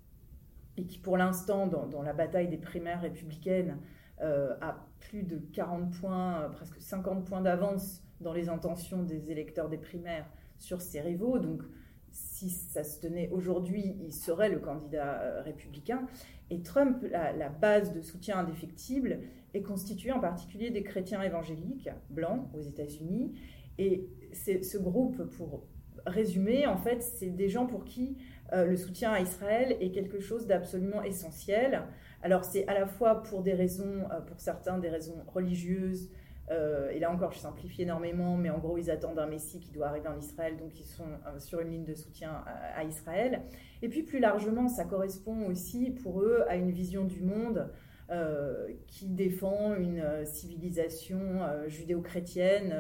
et 0.77 0.87
qui 0.87 0.99
pour 0.99 1.17
l'instant, 1.17 1.67
dans, 1.67 1.87
dans, 1.87 2.03
la 2.03 2.13
bataille 2.13 2.49
des 2.49 2.57
primaires 2.57 3.03
républicaines, 3.03 3.79
a 4.21 4.87
plus 4.99 5.23
de 5.23 5.39
40 5.39 5.93
points, 5.93 6.51
presque 6.53 6.81
50 6.81 7.25
points 7.25 7.41
d'avance 7.41 8.03
dans 8.21 8.33
les 8.33 8.49
intentions 8.49 9.03
des 9.03 9.31
électeurs 9.31 9.69
des 9.69 9.79
primaires 9.79 10.27
sur 10.59 10.81
ses 10.81 11.01
rivaux. 11.01 11.39
Donc 11.39 11.63
si 12.11 12.51
ça 12.51 12.85
se 12.85 13.01
tenait 13.01 13.29
aujourd'hui, 13.31 13.97
il 14.01 14.13
serait 14.13 14.49
le 14.49 14.59
candidat 14.59 15.21
euh, 15.21 15.43
républicain. 15.43 16.07
Et 16.51 16.63
Trump, 16.63 17.05
la, 17.11 17.49
base 17.49 17.93
de 17.93 18.01
soutien 18.01 18.39
indéfectible, 18.39 19.21
est 19.55 19.63
constituée 19.63 20.13
en 20.13 20.21
particulier 20.21 20.71
des 20.71 20.83
chrétiens 20.83 21.23
évangéliques 21.23 21.91
blancs 22.11 22.49
aux 22.55 22.61
États-Unis. 22.61 23.35
Et 23.79 24.09
ce 24.33 24.79
groupe, 24.79 25.23
pour 25.37 25.67
résumer, 26.07 26.67
en 26.67 26.79
fait, 26.79 27.03
c'est 27.03 27.31
des 27.31 27.49
gens 27.49 27.67
pour 27.67 27.85
qui 27.85 28.17
euh, 28.53 28.65
le 28.65 28.77
soutien 28.77 29.13
à 29.13 29.21
Israël 29.21 29.77
est 29.81 29.91
quelque 29.91 30.21
chose 30.21 30.47
d'absolument 30.47 31.03
essentiel. 31.03 31.83
Alors 32.23 32.45
c'est 32.45 32.67
à 32.67 32.75
la 32.75 32.87
fois 32.87 33.23
pour 33.23 33.43
des 33.43 33.53
raisons, 33.53 34.09
euh, 34.11 34.21
pour 34.21 34.41
certains 34.41 34.79
des 34.79 34.89
raisons 34.89 35.23
religieuses, 35.27 36.11
euh, 36.51 36.91
et 36.91 36.99
là 36.99 37.11
encore, 37.11 37.33
je 37.33 37.39
simplifie 37.39 37.83
énormément, 37.83 38.37
mais 38.37 38.51
en 38.51 38.59
gros, 38.59 38.79
ils 38.79 38.91
attendent 38.91 39.19
un 39.19 39.27
Messie 39.27 39.61
qui 39.61 39.71
doit 39.71 39.89
arriver 39.89 40.09
en 40.09 40.19
Israël, 40.19 40.57
donc 40.57 40.79
ils 40.79 40.87
sont 40.87 41.05
euh, 41.05 41.39
sur 41.39 41.61
une 41.61 41.71
ligne 41.71 41.85
de 41.85 41.95
soutien 41.95 42.43
à, 42.75 42.85
Israël. 42.85 43.43
Et 43.83 43.89
puis 43.89 44.03
plus 44.03 44.19
largement, 44.19 44.69
ça 44.69 44.85
correspond 44.85 45.47
aussi 45.47 45.91
pour 45.91 46.23
eux 46.23 46.45
à 46.49 46.57
une 46.57 46.71
vision 46.71 47.05
du 47.05 47.21
monde 47.21 47.71
euh, 48.11 48.69
qui 48.87 49.09
défend 49.09 49.75
une 49.77 50.25
civilisation 50.25 51.41
judéo-chrétienne 51.67 52.75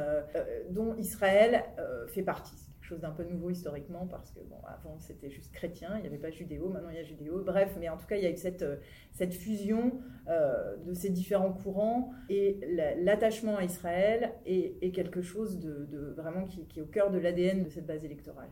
dont 0.71 0.95
Israël 0.97 1.65
fait 2.09 2.23
partie 2.23 2.68
chose 2.89 3.01
d'un 3.01 3.11
peu 3.11 3.25
nouveau 3.25 3.51
historiquement, 3.51 4.07
parce 4.07 4.31
que 4.31 4.41
bon, 4.41 4.61
avant 4.67 4.99
c'était 4.99 5.31
juste 5.31 5.53
chrétien, 5.53 5.91
il 5.97 6.03
n'y 6.03 6.07
avait 6.07 6.19
pas 6.19 6.31
judéo, 6.31 6.69
maintenant 6.69 6.91
il 6.91 6.97
y 6.97 7.01
a 7.01 7.05
judéo. 7.05 7.43
Bref, 7.45 7.77
mais 7.79 7.89
en 7.89 7.97
tout 7.97 8.07
cas, 8.07 8.17
il 8.17 8.23
y 8.23 8.27
a 8.27 8.31
eu 8.31 8.37
cette, 8.37 8.65
cette 9.13 9.35
fusion 9.35 10.01
euh, 10.29 10.77
de 10.85 10.95
ces 10.95 11.11
différents 11.11 11.53
courants 11.53 12.13
et 12.29 12.61
l'attachement 12.99 13.57
à 13.57 13.65
Israël 13.65 14.33
est, 14.47 14.93
quelque 14.93 15.23
chose 15.23 15.59
de, 15.59 16.15
vraiment 16.17 16.47
qui, 16.47 16.67
qui, 16.67 16.81
est 16.81 16.83
au 16.83 16.87
cœur 16.87 17.11
de 17.11 17.19
l'ADN 17.19 17.63
de 17.63 17.69
cette 17.69 17.87
base 17.87 18.05
électorale. 18.05 18.49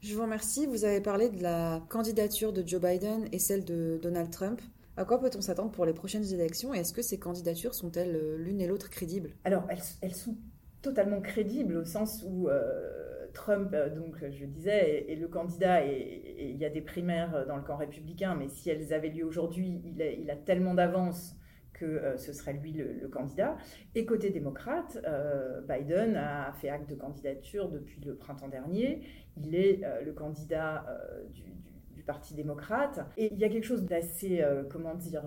Je 0.00 0.14
vous 0.14 0.22
remercie. 0.22 0.66
Vous 0.66 0.84
avez 0.84 1.00
parlé 1.00 1.28
de 1.28 1.42
la 1.42 1.82
candidature 1.90 2.52
de 2.52 2.66
Joe 2.66 2.80
Biden 2.80 3.28
et 3.32 3.38
celle 3.38 3.64
de 3.64 3.98
Donald 4.02 4.30
Trump. 4.30 4.60
À 4.96 5.04
quoi 5.04 5.20
peut-on 5.20 5.40
s'attendre 5.40 5.70
pour 5.70 5.86
les 5.86 5.92
prochaines 5.92 6.32
élections 6.32 6.74
et 6.74 6.78
est-ce 6.78 6.92
que 6.92 7.02
ces 7.02 7.18
candidatures 7.18 7.74
sont-elles 7.74 8.16
euh, 8.16 8.36
l'une 8.36 8.60
et 8.60 8.66
l'autre 8.66 8.90
crédibles? 8.90 9.34
Alors, 9.44 9.64
elles, 9.68 9.82
elles, 10.02 10.14
sont 10.14 10.36
totalement 10.82 11.20
crédibles 11.20 11.76
au 11.76 11.84
sens 11.84 12.24
où 12.26 12.48
Trump, 13.32 13.72
euh, 13.74 13.88
donc 13.90 14.16
je 14.28 14.44
disais, 14.44 15.10
est, 15.10 15.16
le 15.16 15.28
candidat 15.28 15.84
et 15.84 16.50
il 16.50 16.56
y 16.56 16.64
a 16.64 16.70
des 16.70 16.80
primaires 16.80 17.46
dans 17.46 17.56
le 17.56 17.62
camp 17.62 17.76
républicain, 17.76 18.34
mais 18.34 18.48
si 18.48 18.70
elles 18.70 18.92
avaient 18.92 19.08
lieu 19.08 19.24
aujourd'hui, 19.24 19.80
il, 19.84 20.30
a 20.30 20.36
tellement 20.36 20.74
d'avance 20.74 21.36
que 21.72 21.84
euh, 21.84 22.16
ce 22.16 22.32
serait 22.32 22.52
lui 22.52 22.72
le, 22.72 23.08
candidat. 23.08 23.56
Et 23.94 24.04
côté 24.04 24.30
démocrate, 24.30 24.98
euh, 25.06 25.60
Biden 25.62 26.16
a 26.16 26.52
fait 26.60 26.68
acte 26.68 26.90
de 26.90 26.94
candidature 26.94 27.68
depuis 27.68 28.00
le 28.00 28.16
printemps 28.16 28.48
dernier. 28.48 29.02
Il 29.36 29.54
est 29.54 29.80
le 30.04 30.12
candidat 30.12 30.84
du, 31.32 31.44
Parti 32.06 32.34
démocrate. 32.34 33.06
Et 33.18 33.30
il 33.30 33.38
y 33.38 33.44
a 33.44 33.48
quelque 33.48 33.66
chose 33.66 33.84
d'assez, 33.84 34.42
comment 34.70 34.94
dire, 34.94 35.22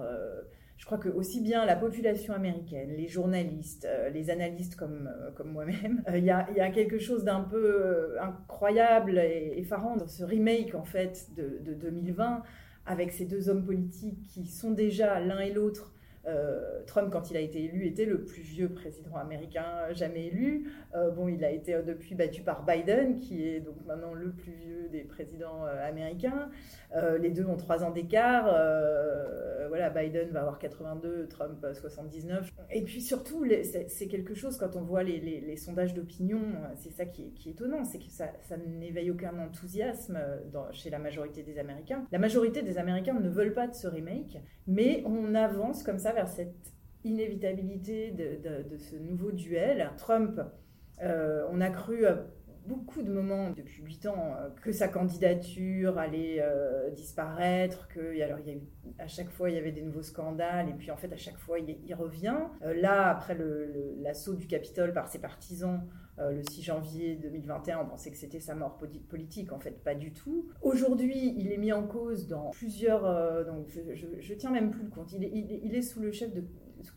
je 0.83 0.85
crois 0.85 0.97
que 0.97 1.07
aussi 1.07 1.39
bien 1.39 1.65
la 1.65 1.77
population 1.77 2.33
américaine, 2.33 2.89
les 2.97 3.07
journalistes, 3.07 3.85
euh, 3.89 4.09
les 4.09 4.29
analystes 4.29 4.75
comme, 4.75 5.09
euh, 5.09 5.31
comme 5.31 5.49
moi-même, 5.49 6.03
euh, 6.09 6.17
il 6.17 6.25
y, 6.25 6.29
a, 6.29 6.45
y, 6.51 6.59
a, 6.59 6.69
quelque 6.71 6.99
chose 6.99 7.23
d'un 7.23 7.39
peu 7.39 8.19
incroyable 8.19 9.17
et 9.17 9.53
effarant 9.55 9.95
dans 9.95 10.09
ce 10.09 10.25
remake 10.25 10.75
en 10.75 10.83
fait 10.83 11.29
de, 11.37 11.59
de 11.63 11.73
2020 11.73 12.43
avec 12.85 13.13
ces 13.13 13.23
deux 13.23 13.47
hommes 13.47 13.63
politiques 13.63 14.27
qui 14.27 14.45
sont 14.45 14.71
déjà 14.71 15.21
l'un 15.21 15.39
et 15.39 15.53
l'autre 15.53 15.93
euh, 16.25 16.81
Trump, 16.87 17.09
quand 17.11 17.31
il 17.31 17.37
a 17.37 17.39
été 17.39 17.63
élu, 17.63 17.85
était 17.85 18.05
le 18.05 18.23
plus 18.23 18.41
vieux 18.41 18.69
président 18.69 19.15
américain 19.15 19.91
jamais 19.91 20.27
élu. 20.27 20.71
Euh, 20.95 21.11
bon, 21.11 21.27
il 21.27 21.43
a 21.43 21.51
été 21.51 21.73
euh, 21.73 21.81
depuis 21.81 22.15
battu 22.15 22.41
par 22.43 22.65
Biden, 22.65 23.19
qui 23.19 23.47
est 23.47 23.59
donc 23.59 23.75
maintenant 23.85 24.13
le 24.13 24.31
plus 24.31 24.53
vieux 24.53 24.89
des 24.91 25.03
présidents 25.03 25.63
américains. 25.63 26.49
les 27.19 27.31
deux 27.31 27.45
ont 27.45 27.57
trois 27.57 27.83
ans 27.83 27.91
d'écart. 27.91 28.45
voilà, 29.67 29.89
Biden 29.89 30.29
va 30.29 30.41
avoir 30.41 30.59
82, 30.59 31.27
Trump 31.27 31.65
79. 31.73 32.51
Et 32.71 32.83
puis 32.83 33.01
surtout, 33.01 33.45
c'est 33.87 34.07
quelque 34.07 34.35
chose, 34.35 34.57
quand 34.57 34.75
on 34.75 34.81
voit 34.81 35.03
les, 35.03 35.57
sondages 35.57 35.93
d'opinion, 35.93 36.41
c'est 36.75 36.91
ça 36.91 37.05
qui 37.05 37.23
est, 37.23 37.49
étonnant, 37.49 37.83
c'est 37.83 37.97
que 37.97 38.09
ça, 38.09 38.27
n'éveille 38.67 39.09
aucun 39.09 39.37
enthousiasme 39.39 40.19
chez 40.71 40.89
la 40.89 40.99
majorité 40.99 41.43
des 41.43 41.57
Américains. 41.57 42.05
La 42.11 42.19
majorité 42.19 42.61
des 42.61 42.77
Américains 42.77 43.19
ne 43.19 43.29
veulent 43.29 43.53
pas 43.53 43.67
de 43.67 43.73
ce 43.73 43.87
remake, 43.87 44.37
mais 44.67 45.03
on 45.05 45.33
avance 45.33 45.83
comme 45.83 45.99
ça 45.99 46.12
vers 46.13 46.27
cette 46.27 46.73
inévitabilité 47.03 48.11
de, 48.11 48.77
ce 48.77 48.95
nouveau 48.95 49.31
duel. 49.31 49.89
Trump, 49.97 50.39
euh, 51.01 51.45
on 51.51 51.59
a 51.61 51.69
cru 51.69 52.05
euh, 52.05 52.15
beaucoup 52.65 53.01
de 53.01 53.11
moments 53.11 53.49
depuis 53.49 53.83
8 53.83 54.05
ans 54.05 54.35
euh, 54.37 54.49
que 54.61 54.71
sa 54.71 54.87
candidature 54.87 55.97
allait 55.97 56.37
euh, 56.39 56.89
disparaître, 56.91 57.87
que 57.87 58.21
alors, 58.21 58.39
à 58.99 59.07
chaque 59.07 59.29
fois 59.29 59.49
il 59.49 59.55
y 59.55 59.59
avait 59.59 59.71
des 59.71 59.81
nouveaux 59.81 60.03
scandales, 60.03 60.69
et 60.69 60.73
puis 60.73 60.91
en 60.91 60.97
fait 60.97 61.11
à 61.11 61.17
chaque 61.17 61.37
fois 61.37 61.59
il, 61.59 61.95
revient. 61.95 62.37
Là, 62.61 63.09
après 63.09 63.37
l'assaut 64.01 64.35
du 64.35 64.47
Capitole 64.47 64.93
par 64.93 65.07
ses 65.07 65.19
partisans, 65.19 65.81
le 66.17 66.43
6 66.43 66.61
janvier 66.61 67.15
2021, 67.15 67.79
on 67.79 67.85
pensait 67.85 68.11
que 68.11 68.17
c'était 68.17 68.39
sa 68.39 68.53
mort 68.55 68.77
politique, 69.09 69.51
en 69.51 69.59
fait 69.59 69.83
pas 69.83 69.95
du 69.95 70.13
tout. 70.13 70.47
Aujourd'hui, 70.61 71.33
il 71.37 71.51
est 71.51 71.57
mis 71.57 71.73
en 71.73 71.87
cause 71.87 72.27
dans 72.27 72.51
plusieurs... 72.51 73.03
donc 73.45 73.67
je, 73.69 74.33
tiens 74.35 74.51
même 74.51 74.71
plus 74.71 74.83
le 74.83 74.89
compte. 74.89 75.11
Il 75.11 75.75
est, 75.75 75.81
sous 75.81 75.99
le 75.99 76.11
chef 76.11 76.33
de 76.33 76.43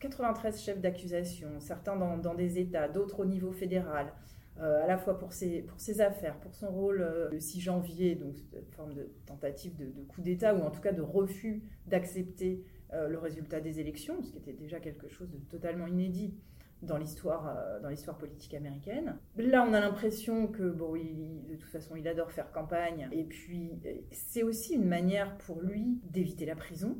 93 0.00 0.60
chefs 0.60 0.80
d'accusation, 0.80 1.48
certains 1.60 1.96
dans, 1.96 2.34
des 2.34 2.58
États, 2.58 2.88
d'autres 2.88 3.20
au 3.20 3.24
niveau 3.24 3.52
fédéral. 3.52 4.12
Euh, 4.58 4.82
à 4.82 4.86
la 4.86 4.96
fois 4.96 5.18
pour 5.18 5.34
ses, 5.34 5.60
pour 5.60 5.76
affaires, 6.00 6.40
pour 6.40 6.54
son 6.54 6.70
rôle 6.70 7.02
euh, 7.02 7.28
le 7.30 7.38
6 7.38 7.60
janvier, 7.60 8.14
donc 8.14 8.36
une 8.54 8.72
forme 8.72 8.94
de 8.94 9.10
tentative 9.26 9.76
de, 9.76 10.02
coup 10.04 10.22
d'État 10.22 10.54
ou 10.54 10.62
en 10.62 10.70
tout 10.70 10.80
cas 10.80 10.92
de 10.92 11.02
refus 11.02 11.62
d'accepter 11.86 12.64
euh, 12.94 13.06
le 13.06 13.18
résultat 13.18 13.60
des 13.60 13.80
élections, 13.80 14.22
ce 14.22 14.30
qui 14.30 14.38
était 14.38 14.54
déjà 14.54 14.80
quelque 14.80 15.08
chose 15.08 15.30
de 15.30 15.36
totalement 15.50 15.86
inédit 15.86 16.34
dans 16.82 16.98
l'histoire 16.98 17.80
dans 17.82 17.88
l'histoire 17.88 18.18
politique 18.18 18.54
américaine. 18.54 19.16
Là, 19.36 19.66
on 19.68 19.72
a 19.72 19.80
l'impression 19.80 20.46
que 20.46 20.70
bon, 20.70 20.94
de 20.94 21.56
toute 21.56 21.70
façon, 21.70 21.96
il 21.96 22.06
adore 22.06 22.30
faire 22.30 22.52
campagne 22.52 23.08
et 23.12 23.24
puis 23.24 23.80
c'est 24.12 24.42
aussi 24.42 24.74
une 24.74 24.86
manière 24.86 25.36
pour 25.38 25.62
lui 25.62 26.00
d'éviter 26.10 26.44
la 26.44 26.54
prison 26.54 26.96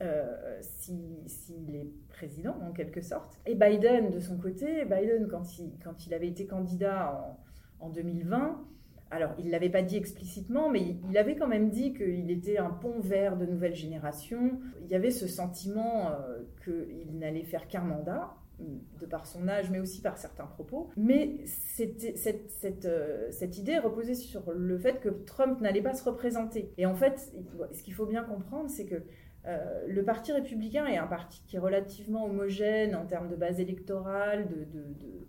euh, 0.00 0.58
s'il 0.60 1.74
est 1.74 1.90
président 2.08 2.56
en 2.62 2.72
quelque 2.72 3.00
sorte. 3.00 3.36
Et 3.46 3.56
Biden, 3.56 4.10
de 4.10 4.20
son 4.20 4.38
côté, 4.38 4.84
Biden, 4.84 5.26
quand 5.28 5.58
il, 5.58 5.76
quand 5.82 6.06
il 6.06 6.14
avait 6.14 6.28
été 6.28 6.46
candidat 6.46 7.36
en, 7.80 7.86
en 7.86 7.90
2020, 7.90 8.64
alors 9.10 9.32
il 9.38 9.46
ne 9.46 9.50
l'avait 9.50 9.70
pas 9.70 9.82
dit 9.82 9.96
explicitement, 9.96 10.70
mais 10.70 10.98
il 11.10 11.18
avait 11.18 11.34
quand 11.34 11.48
même 11.48 11.70
dit 11.70 11.94
qu'il 11.94 12.30
était 12.30 12.58
un 12.58 12.70
pont 12.70 13.00
vers 13.00 13.36
de 13.36 13.46
nouvelles 13.46 13.74
générations. 13.74 14.60
Il 14.82 14.88
y 14.88 14.94
avait 14.94 15.10
ce 15.10 15.26
sentiment 15.26 16.10
euh, 16.10 16.44
qu'il 16.64 17.18
n'allait 17.18 17.42
faire 17.42 17.66
qu'un 17.66 17.82
mandat 17.82 18.36
de 18.58 19.06
par 19.06 19.26
son 19.26 19.48
âge, 19.48 19.70
mais 19.70 19.78
aussi 19.78 20.00
par 20.00 20.18
certains 20.18 20.46
propos. 20.46 20.90
Mais 20.96 21.38
cette, 21.46 22.84
euh, 22.84 23.28
cette, 23.30 23.58
idée 23.58 23.78
reposait 23.78 24.14
sur 24.14 24.52
le 24.52 24.78
fait 24.78 25.00
que 25.00 25.08
Trump 25.08 25.60
n'allait 25.60 25.82
pas 25.82 25.94
se 25.94 26.04
représenter. 26.04 26.72
Et 26.76 26.86
en 26.86 26.94
fait, 26.94 27.32
ce 27.72 27.82
qu'il 27.82 27.94
faut 27.94 28.06
bien 28.06 28.24
comprendre, 28.24 28.68
c'est 28.68 28.84
que 28.84 29.02
euh, 29.46 29.84
le 29.86 30.04
Parti 30.04 30.32
républicain 30.32 30.86
est 30.86 30.96
un 30.96 31.06
parti 31.06 31.42
qui 31.46 31.56
est 31.56 31.60
relativement 31.60 32.26
homogène 32.26 32.96
en 32.96 33.06
termes 33.06 33.28
de 33.28 33.36
base 33.36 33.60
électorale, 33.60 34.48
de, 34.48 34.66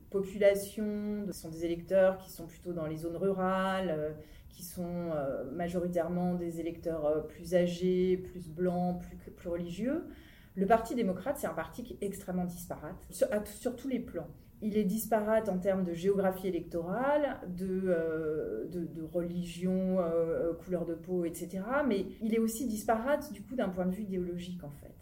population. 0.10 1.24
Ce 1.28 1.34
sont 1.34 1.50
des 1.50 1.66
électeurs 1.66 2.18
qui 2.18 2.32
sont 2.32 2.48
plutôt 2.48 2.74
dans 2.74 2.88
les 2.88 2.98
zones 2.98 3.16
rurales, 3.16 3.94
euh, 3.96 4.12
qui 4.50 4.64
sont 4.64 5.12
majoritairement 5.54 6.34
des 6.34 6.60
électeurs 6.60 7.28
plus 7.28 7.54
âgés, 7.54 8.18
plus 8.18 8.50
blancs, 8.50 9.00
plus 9.38 9.48
religieux. 9.48 10.04
Le 10.60 10.66
Parti 10.66 10.94
démocrate, 10.94 11.38
c'est 11.38 11.48
un 11.48 11.54
parti 11.54 11.84
qui 11.84 11.94
est 11.94 12.06
extrêmement 12.06 12.46
disparate 12.46 12.96
sur 13.10 13.76
tous 13.76 13.88
les 13.88 14.00
plans 14.00 14.28
il 14.62 14.78
est 14.78 14.84
disparate 14.84 15.48
en 15.50 15.58
termes 15.58 15.84
de 15.84 15.94
géographie 15.94 16.48
électorale, 16.48 17.40
de, 17.48 17.84
euh, 17.88 18.68
religion, 19.14 20.00
euh, 20.00 20.54
couleur 20.54 20.86
de 20.86 20.96
peau, 20.96 21.26
etc. 21.26 21.64
Mais 21.88 22.06
il 22.22 22.34
est 22.34 22.40
aussi 22.40 22.68
disparate 22.68 23.32
du 23.32 23.42
coup 23.42 23.56
d'un 23.56 23.70
point 23.70 23.86
de 23.86 23.92
vue 23.92 24.04
idéologique 24.04 24.64
en 24.64 24.70
fait. 24.70 24.96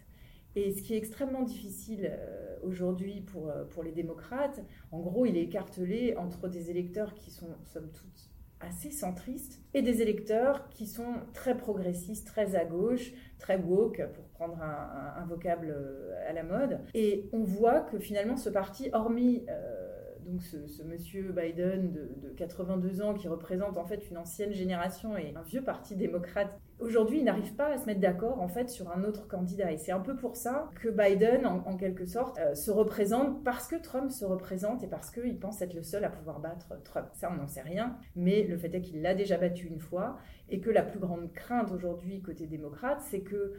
Et 0.56 0.72
ce 0.72 0.82
qui 0.82 0.94
est 0.94 0.98
extrêmement 0.98 1.44
difficile 1.44 2.12
euh, 2.12 2.56
aujourd'hui 2.64 3.22
pour, 3.22 3.52
pour 3.72 3.84
les 3.84 3.92
démocrates, 3.92 4.62
en 4.92 5.00
gros, 5.00 5.26
il 5.26 5.38
est 5.38 5.44
écartelé 5.44 6.16
entre 6.18 6.48
des 6.48 6.70
électeurs 6.70 7.14
qui 7.14 7.32
sont, 7.32 7.50
somme 7.64 7.92
toute, 7.92 8.30
assez 8.60 8.92
centristes 8.92 9.62
et 9.74 9.82
des 9.82 10.02
électeurs 10.02 10.70
qui 10.70 10.88
sont 10.88 11.16
très 11.34 11.56
progressistes, 11.56 12.28
très 12.28 12.56
à 12.56 12.66
gauche, 12.66 13.12
très 13.38 13.58
woke, 13.58 14.02
pour 14.14 14.26
prendre 14.30 14.62
un, 14.62 15.26
vocable 15.26 15.70
euh, 15.70 16.30
à 16.30 16.34
la 16.34 16.44
mode. 16.44 16.80
Et 16.94 17.30
on 17.34 17.44
voit 17.44 17.82
que 17.82 18.00
finalement 18.00 18.38
ce 18.38 18.50
parti, 18.50 18.90
hormis 18.94 19.46
euh, 19.50 19.97
donc 20.28 20.44
ce, 20.44 20.84
monsieur 20.84 21.32
Biden 21.32 21.92
de, 21.92 22.30
82 22.36 23.02
ans 23.02 23.14
qui 23.14 23.28
représente 23.28 23.78
en 23.78 23.86
fait 23.86 24.10
une 24.10 24.18
ancienne 24.18 24.52
génération 24.52 25.18
et 25.18 25.34
un 25.36 25.42
vieux 25.42 25.64
parti 25.64 25.96
démocrate, 25.96 26.60
aujourd'hui 26.80 27.20
il 27.20 27.24
n'arrive 27.24 27.56
pas 27.56 27.68
à 27.68 27.78
se 27.78 27.86
mettre 27.86 28.02
d'accord 28.02 28.42
en 28.42 28.50
fait 28.50 28.70
sur 28.70 28.92
un 28.92 29.04
autre 29.06 29.28
candidat. 29.28 29.72
Et 29.72 29.78
c'est 29.78 29.94
un 29.94 30.02
peu 30.02 30.16
pour 30.16 30.36
ça 30.36 30.70
que 30.82 30.90
Biden, 30.90 31.46
en, 31.46 31.78
quelque 31.78 32.06
sorte, 32.06 32.38
euh, 32.40 32.56
se 32.56 32.72
représente 32.72 33.44
parce 33.44 33.68
que 33.68 33.78
Trump 33.78 34.12
se 34.12 34.26
représente 34.26 34.84
et 34.84 34.88
parce 34.88 35.12
qu'il 35.12 35.40
pense 35.40 35.62
être 35.62 35.74
le 35.74 35.84
seul 35.84 36.04
à 36.04 36.10
pouvoir 36.10 36.40
battre 36.40 36.74
Trump. 36.84 37.08
Ça, 37.14 37.32
on 37.32 37.36
n'en 37.36 37.48
sait 37.48 37.62
rien, 37.62 37.98
mais 38.16 38.44
le 38.44 38.58
fait 38.58 38.74
est 38.76 38.82
qu'il 38.82 39.02
l'a 39.02 39.16
déjà 39.16 39.38
battu 39.38 39.68
une 39.68 39.80
fois 39.80 40.18
et 40.50 40.60
que 40.60 40.70
la 40.70 40.84
plus 40.84 41.00
grande 41.00 41.32
crainte 41.32 41.72
aujourd'hui 41.72 42.22
côté 42.22 42.48
démocrate, 42.48 43.02
c'est 43.02 43.22
que 43.22 43.54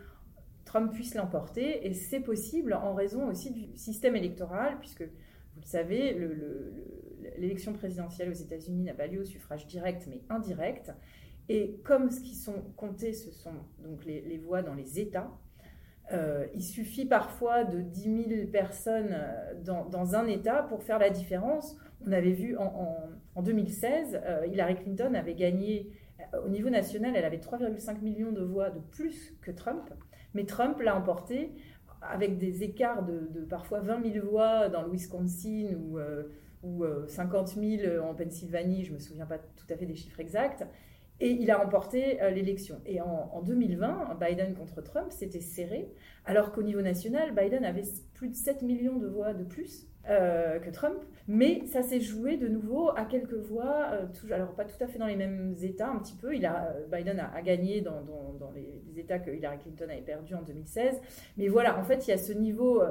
Trump 0.66 0.92
puisse 0.92 1.14
l'emporter 1.14 1.87
et 1.87 1.94
c'est 1.94 2.20
possible 2.20 2.75
en 2.75 2.92
raison 2.92 3.26
aussi 3.26 3.50
du 3.50 3.75
système 3.75 4.16
électoral 4.16 4.76
puisque 4.80 5.04
vous 5.58 5.66
savez, 5.66 6.16
l'élection 7.36 7.72
présidentielle 7.72 8.30
aux 8.30 8.34
États-Unis 8.34 8.84
n'a 8.84 8.94
pas 8.94 9.06
lieu 9.06 9.20
au 9.20 9.24
suffrage 9.24 9.66
direct, 9.66 10.06
mais 10.08 10.20
indirect. 10.28 10.92
Et 11.48 11.80
comme 11.84 12.10
ce 12.10 12.20
qui 12.20 12.34
sont 12.34 12.62
comptés, 12.76 13.12
ce 13.12 13.30
sont 13.30 13.54
donc 13.82 14.04
les, 14.04 14.38
voix 14.38 14.62
dans 14.62 14.74
les 14.74 15.00
États, 15.00 15.30
euh, 16.12 16.46
il 16.54 16.62
suffit 16.62 17.06
parfois 17.06 17.64
de 17.64 17.80
10 17.80 18.02
000 18.28 18.46
personnes 18.50 19.12
euh, 19.12 19.54
dans, 19.62 20.14
un 20.14 20.26
État 20.26 20.62
pour 20.62 20.82
faire 20.82 20.98
la 20.98 21.10
différence. 21.10 21.76
On 22.06 22.12
avait 22.12 22.32
vu 22.32 22.56
en, 22.56 23.42
2016, 23.42 24.20
euh, 24.24 24.46
Hillary 24.46 24.76
Clinton 24.76 25.14
avait 25.14 25.34
gagné, 25.34 25.90
au 26.44 26.48
niveau 26.48 26.70
national, 26.70 27.14
elle 27.16 27.24
avait 27.24 27.38
3,5 27.38 28.00
millions 28.00 28.32
de 28.32 28.42
voix 28.42 28.70
de 28.70 28.80
plus 28.80 29.34
que 29.40 29.50
Trump, 29.50 29.90
mais 30.34 30.44
Trump 30.44 30.80
l'a 30.80 30.96
emporté 30.96 31.52
avec 32.02 32.38
des 32.38 32.62
écarts 32.62 33.04
de, 33.04 33.44
parfois 33.48 33.80
20 33.80 34.12
000 34.12 34.26
voix 34.26 34.68
dans 34.68 34.82
le 34.82 34.90
Wisconsin 34.90 35.74
ou, 35.76 35.98
euh, 35.98 36.24
ou 36.62 36.84
50 37.06 37.56
euh, 37.56 37.78
000 37.78 38.04
en 38.04 38.14
Pennsylvanie, 38.14 38.84
je 38.84 38.90
ne 38.90 38.96
me 38.96 39.00
souviens 39.00 39.26
pas 39.26 39.38
tout 39.38 39.66
à 39.70 39.76
fait 39.76 39.86
des 39.86 39.96
chiffres 39.96 40.20
exacts, 40.20 40.64
et 41.20 41.30
il 41.30 41.50
a 41.50 41.58
remporté 41.58 42.22
euh, 42.22 42.30
l'élection. 42.30 42.80
Et 42.86 43.00
en, 43.00 43.30
en, 43.32 43.42
2020, 43.42 44.18
Biden 44.20 44.54
contre 44.54 44.82
Trump, 44.82 45.08
c'était 45.10 45.40
serré, 45.40 45.92
alors 46.24 46.52
qu'au 46.52 46.62
niveau 46.62 46.80
national, 46.80 47.34
Biden 47.34 47.64
avait 47.64 47.82
plus 48.14 48.28
de 48.28 48.36
7 48.36 48.62
millions 48.62 48.98
de 48.98 49.08
voix 49.08 49.34
de 49.34 49.44
plus. 49.44 49.86
Euh, 50.10 50.58
que 50.58 50.70
Trump, 50.70 50.96
mais 51.26 51.66
ça 51.66 51.82
s'est 51.82 52.00
joué 52.00 52.38
de 52.38 52.48
nouveau 52.48 52.88
à 52.96 53.04
quelques 53.04 53.34
voix, 53.34 53.90
euh, 53.92 54.06
alors 54.32 54.54
pas 54.54 54.64
tout 54.64 54.82
à 54.82 54.86
fait 54.86 54.98
dans 54.98 55.06
les 55.06 55.16
mêmes 55.16 55.54
États, 55.60 55.90
un 55.90 55.98
petit 55.98 56.14
peu. 56.14 56.28
Euh, 56.28 56.86
Biden 56.90 57.20
a, 57.20 57.42
gagné 57.42 57.82
dans, 57.82 58.00
les, 58.54 58.98
États 58.98 59.18
que 59.18 59.30
Hillary 59.30 59.58
Clinton 59.58 59.84
avait 59.90 60.00
perdu 60.00 60.34
en 60.34 60.40
2016, 60.40 60.98
mais 61.36 61.48
voilà, 61.48 61.78
en 61.78 61.84
fait, 61.84 62.06
il 62.06 62.10
y 62.10 62.14
a 62.14 62.16
ce 62.16 62.32
niveau 62.32 62.82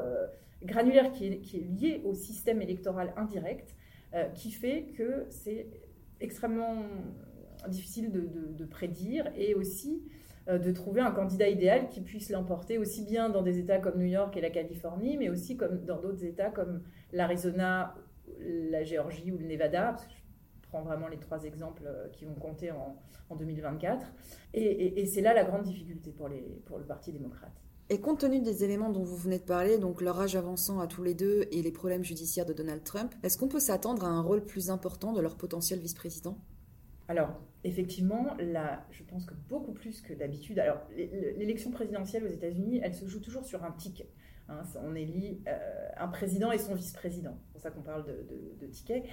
granulaire 0.63 1.12
qui 1.12 1.25
est, 1.25 1.57
lié 1.57 2.03
au 2.05 2.13
système 2.13 2.62
électoral 2.62 3.12
indirect, 3.17 3.75
qui 4.36 4.51
fait 4.51 4.83
que 4.95 5.25
c'est 5.29 5.65
extrêmement 6.19 6.83
difficile 7.67 8.12
de, 8.12 8.65
prédire 8.65 9.27
et 9.36 9.55
aussi 9.55 10.03
de 10.47 10.71
trouver 10.71 11.01
un 11.01 11.12
candidat 11.12 11.50
idéal 11.50 11.88
qui 11.88 12.01
puisse 12.01 12.29
l'emporter 12.29 12.77
aussi 12.77 13.03
bien 13.03 13.29
dans 13.29 13.41
des 13.41 13.57
États 13.57 13.79
comme 13.79 13.97
New 13.97 14.05
York 14.05 14.38
et 14.38 14.41
la 14.41 14.51
Californie, 14.51 15.17
mais 15.17 15.29
aussi 15.29 15.55
dans 15.55 16.00
d'autres 16.00 16.24
États 16.24 16.51
comme 16.51 16.83
l'Arizona, 17.11 17.95
la 18.39 18.83
Géorgie 18.83 19.31
ou 19.31 19.37
le 19.37 19.45
Nevada, 19.45 19.93
parce 19.93 20.05
que 20.05 20.13
je 20.13 20.67
prends 20.69 20.81
vraiment 20.81 21.07
les 21.07 21.17
trois 21.17 21.43
exemples 21.43 21.83
euh, 21.85 22.07
qui 22.09 22.25
vont 22.25 22.35
compter 22.35 22.71
en, 22.71 22.95
2024. 23.35 24.07
Et, 24.53 25.05
c'est 25.05 25.19
là 25.19 25.33
la 25.33 25.43
grande 25.43 25.63
difficulté 25.63 26.11
pour, 26.11 26.29
les, 26.29 26.61
pour 26.65 26.77
le 26.77 26.85
Parti 26.85 27.11
démocrate. 27.11 27.51
Et 27.89 27.99
compte 27.99 28.19
tenu 28.19 28.39
des 28.41 28.63
éléments 28.63 28.89
dont 28.89 29.03
vous 29.03 29.17
venez 29.17 29.37
de 29.37 29.43
parler, 29.43 29.77
donc 29.77 30.01
leur 30.01 30.19
âge 30.19 30.37
avançant 30.37 30.79
à 30.79 30.87
tous 30.87 31.03
les 31.03 31.13
deux 31.13 31.45
et 31.51 31.61
les 31.61 31.71
problèmes 31.71 32.03
judiciaires 32.03 32.45
de 32.45 32.53
Donald 32.53 32.83
Trump, 32.83 33.13
est-ce 33.23 33.37
qu'on 33.37 33.49
peut 33.49 33.59
s'attendre 33.59 34.05
à 34.05 34.07
un 34.07 34.21
rôle 34.21 34.45
plus 34.45 34.69
important 34.69 35.11
de 35.11 35.19
leur 35.19 35.35
potentiel 35.35 35.79
vice-président? 35.79 36.37
Alors, 37.07 37.29
effectivement, 37.63 38.35
là, 38.39 38.85
je 38.91 39.03
pense 39.03 39.25
que 39.25 39.33
beaucoup 39.47 39.71
plus 39.71 40.01
que 40.01 40.13
d'habitude. 40.13 40.59
Alors, 40.59 40.79
l'élection 40.95 41.71
présidentielle 41.71 42.25
aux 42.25 42.29
États-Unis, 42.29 42.81
elle 42.83 42.93
se 42.93 43.05
joue 43.07 43.21
toujours 43.21 43.45
sur 43.45 43.63
un 43.63 43.71
ticket. 43.71 44.09
Hein, 44.50 44.63
on 44.82 44.96
élit 44.96 45.42
euh, 45.48 45.89
un 45.98 46.08
président 46.08 46.51
et 46.51 46.58
son 46.58 46.74
vice-président. 46.74 47.38
C'est 47.44 47.51
pour 47.51 47.62
ça 47.62 47.72
qu'on 47.72 47.82
parle 47.82 48.06
de, 48.06 48.68
ticket. 48.68 49.04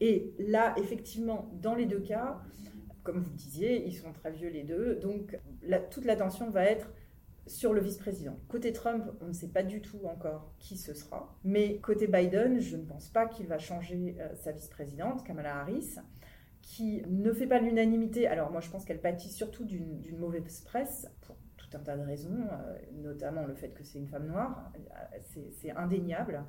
Et 0.00 0.34
là, 0.38 0.74
effectivement, 0.78 1.50
dans 1.60 1.74
les 1.74 1.86
deux 1.86 2.00
cas, 2.00 2.40
comme 3.02 3.18
vous 3.20 3.30
le 3.30 3.36
disiez, 3.36 3.86
ils 3.86 3.94
sont 3.94 4.12
très 4.12 4.30
vieux 4.30 4.50
les 4.50 4.62
deux. 4.62 4.96
Donc, 4.96 5.38
toute 5.90 6.04
l'attention 6.04 6.50
va 6.50 6.64
être 6.64 6.90
sur 7.46 7.74
le 7.74 7.80
vice-président. 7.80 8.38
Côté 8.48 8.72
Trump, 8.72 9.04
on 9.20 9.26
ne 9.26 9.32
sait 9.32 9.48
pas 9.48 9.62
du 9.62 9.82
tout 9.82 10.00
encore 10.06 10.52
qui 10.58 10.76
ce 10.76 10.94
sera. 10.94 11.36
Mais 11.44 11.78
côté 11.78 12.06
Biden, 12.06 12.60
je 12.60 12.76
ne 12.76 12.84
pense 12.84 13.10
pas 13.10 13.26
qu'il 13.26 13.46
va 13.46 13.58
changer 13.58 14.16
euh, 14.20 14.34
sa 14.34 14.52
vice-présidente, 14.52 15.24
Kamala 15.24 15.60
Harris, 15.60 15.96
qui 16.62 17.02
ne 17.06 17.32
fait 17.32 17.46
pas 17.46 17.58
l'unanimité. 17.58 18.26
Alors 18.26 18.50
moi, 18.50 18.60
je 18.60 18.70
pense 18.70 18.84
qu'elle 18.84 19.00
pâtit 19.00 19.28
surtout 19.28 19.64
d'une 19.64 20.16
mauvaise 20.18 20.60
presse, 20.60 21.06
pour 21.22 21.36
un 21.74 21.80
tas 21.80 21.96
de 21.96 22.02
raisons, 22.02 22.36
notamment 22.92 23.44
le 23.46 23.54
fait 23.54 23.70
que 23.70 23.82
c'est 23.82 23.98
une 23.98 24.08
femme 24.08 24.26
noire, 24.26 24.72
c'est 25.52 25.70
indéniable, 25.72 26.42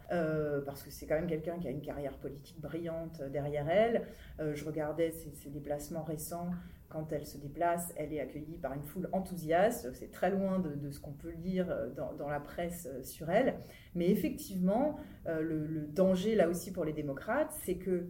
parce 0.65 0.84
que 0.84 0.91
c'est 0.91 1.05
quand 1.05 1.15
même 1.15 1.27
quelqu'un 1.27 1.60
qui 1.60 1.67
a 1.67 1.72
une 1.72 1.82
carrière 1.82 2.17
politique 2.17 2.60
brillante 2.62 3.22
derrière 3.32 3.70
elle. 3.70 4.03
je 4.39 4.65
regardais 4.65 5.12
ses, 5.12 5.50
déplacements 5.50 6.03
récents 6.03 6.50
quand 6.89 7.12
elle 7.12 7.25
se 7.25 7.38
déplace, 7.38 7.94
elle 7.98 8.13
est 8.13 8.20
accueillie 8.20 8.58
par 8.58 8.74
une 8.74 8.84
foule 8.84 9.10
enthousiaste. 9.12 9.91
C'est 9.94 10.12
très 10.12 10.29
loin 10.29 10.60
de, 10.60 10.91
ce 10.91 11.00
qu'on 11.00 11.12
peut 11.12 11.32
lire 11.32 11.67
dans, 11.96 12.29
la 12.29 12.39
presse 12.39 12.88
sur 13.03 13.29
elle. 13.29 13.55
Mais 13.96 14.10
effectivement, 14.10 14.98
le, 15.25 15.88
danger 15.88 16.36
là 16.36 16.48
aussi 16.48 16.72
pour 16.72 16.86
les 16.86 16.94
démocrates, 16.94 17.51
c'est 17.63 17.77
que 17.77 18.08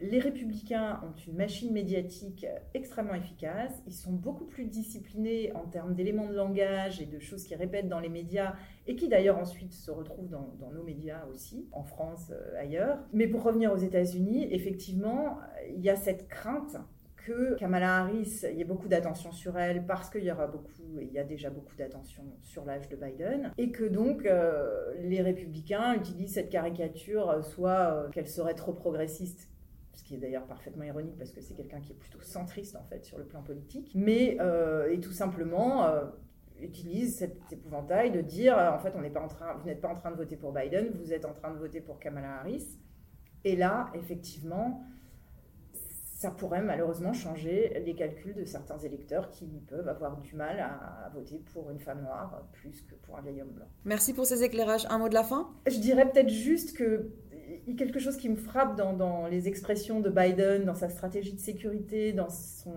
les 0.00 0.18
républicains 0.18 1.00
ont 1.02 1.16
une 1.26 1.36
machine 1.36 1.72
médiatique 1.72 2.46
extrêmement 2.74 3.14
efficace. 3.14 3.72
Ils 3.86 3.94
sont 3.94 4.12
beaucoup 4.12 4.44
plus 4.44 4.66
disciplinés 4.66 5.52
en 5.54 5.66
termes 5.66 5.94
d'éléments 5.94 6.28
de 6.28 6.34
langage 6.34 7.00
et 7.00 7.06
de 7.06 7.18
choses 7.18 7.44
qu'ils 7.44 7.56
répètent 7.56 7.88
dans 7.88 8.00
les 8.00 8.08
médias 8.08 8.54
et 8.86 8.96
qui 8.96 9.08
d'ailleurs 9.08 9.38
ensuite 9.38 9.72
se 9.72 9.90
retrouvent 9.90 10.28
dans, 10.28 10.70
nos 10.72 10.82
médias 10.82 11.26
aussi, 11.32 11.68
en 11.72 11.82
France, 11.82 12.30
euh, 12.30 12.60
ailleurs. 12.60 12.98
Mais 13.12 13.26
pour 13.26 13.42
revenir 13.42 13.72
aux 13.72 13.78
États-Unis, 13.78 14.48
effectivement, 14.50 15.38
il 15.74 15.80
y 15.80 15.90
a 15.90 15.96
cette 15.96 16.28
crainte 16.28 16.76
que 17.16 17.56
Kamala 17.56 17.98
Harris, 17.98 18.40
il 18.50 18.56
y 18.56 18.62
ait 18.62 18.64
beaucoup 18.64 18.88
d'attention 18.88 19.32
sur 19.32 19.58
elle 19.58 19.84
parce 19.84 20.08
qu'il 20.08 20.24
y 20.24 20.32
aura 20.32 20.46
beaucoup, 20.46 20.98
il 21.00 21.12
y 21.12 21.18
a 21.18 21.24
déjà 21.24 21.50
beaucoup 21.50 21.76
d'attention 21.76 22.22
sur 22.42 22.64
l'âge 22.64 22.88
de 22.88 22.96
Biden, 22.96 23.52
et 23.58 23.70
que 23.70 23.84
donc 23.84 24.24
euh, 24.24 24.94
les 25.00 25.20
républicains 25.20 25.94
utilisent 25.94 26.34
cette 26.34 26.48
caricature, 26.48 27.44
soit 27.44 27.92
euh, 27.92 28.08
qu'elle 28.08 28.28
serait 28.28 28.54
trop 28.54 28.72
progressiste 28.72 29.50
qui 30.08 30.14
est 30.14 30.18
d'ailleurs 30.18 30.46
parfaitement 30.46 30.84
ironique 30.84 31.18
parce 31.18 31.32
que 31.32 31.42
c'est 31.42 31.52
quelqu'un 31.52 31.80
qui 31.80 31.92
est 31.92 31.96
plutôt 31.96 32.20
centriste 32.22 32.76
en 32.76 32.84
fait 32.84 33.04
sur 33.04 33.18
le 33.18 33.24
plan 33.24 33.42
politique, 33.42 33.92
mais 33.94 34.38
euh, 34.40 34.90
et 34.90 35.00
tout 35.00 35.12
simplement 35.12 35.84
euh, 35.84 36.06
utilise 36.60 37.18
cet 37.18 37.52
épouvantail 37.52 38.10
de 38.10 38.22
dire 38.22 38.56
euh, 38.56 38.70
en 38.70 38.78
fait 38.78 38.94
on 38.96 39.02
n'est 39.02 39.10
pas 39.10 39.20
en 39.20 39.28
train, 39.28 39.54
vous 39.54 39.66
n'êtes 39.66 39.82
pas 39.82 39.88
en 39.88 39.94
train 39.94 40.10
de 40.10 40.16
voter 40.16 40.36
pour 40.36 40.52
Biden, 40.52 40.88
vous 40.94 41.12
êtes 41.12 41.26
en 41.26 41.34
train 41.34 41.52
de 41.52 41.58
voter 41.58 41.82
pour 41.82 41.98
Kamala 41.98 42.40
Harris, 42.40 42.78
et 43.44 43.54
là 43.54 43.90
effectivement 43.94 44.82
ça 45.74 46.30
pourrait 46.30 46.62
malheureusement 46.62 47.12
changer 47.12 47.80
les 47.84 47.94
calculs 47.94 48.34
de 48.34 48.44
certains 48.44 48.78
électeurs 48.78 49.28
qui 49.28 49.46
peuvent 49.68 49.88
avoir 49.88 50.16
du 50.16 50.34
mal 50.34 50.58
à, 50.58 51.10
voter 51.14 51.40
pour 51.52 51.70
une 51.70 51.78
femme 51.78 52.02
noire 52.02 52.48
plus 52.54 52.82
que 52.82 52.94
pour 52.96 53.16
un 53.16 53.22
vieil 53.22 53.40
homme 53.40 53.52
blanc. 53.52 53.68
Merci 53.84 54.14
pour 54.14 54.26
ces 54.26 54.42
éclairages. 54.42 54.84
Un 54.90 54.98
mot 54.98 55.08
de 55.08 55.14
la 55.14 55.22
fin? 55.22 55.48
Je 55.68 55.78
dirais 55.78 56.10
peut-être 56.10 56.28
juste 56.28 56.76
que 56.76 57.12
quelque 57.76 57.98
chose 57.98 58.16
qui 58.16 58.28
me 58.28 58.36
frappe 58.36 58.76
dans, 58.76 59.26
les 59.26 59.48
expressions 59.48 60.00
de 60.00 60.10
Biden, 60.10 60.64
dans 60.64 60.74
sa 60.74 60.88
stratégie 60.88 61.32
de 61.32 61.40
sécurité, 61.40 62.12
dans 62.12 62.28
son, 62.28 62.74